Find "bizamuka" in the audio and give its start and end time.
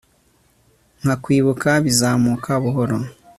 1.85-2.51